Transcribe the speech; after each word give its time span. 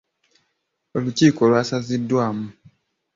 Olukiiko 0.97 1.41
lwasaziddwamu. 1.49 2.47